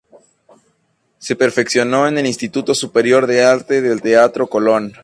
[1.19, 4.93] Se perfeccionó en el Instituto Superior de Arte del Teatro Colón.